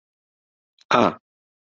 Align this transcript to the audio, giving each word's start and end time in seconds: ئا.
ئا. 0.97 1.03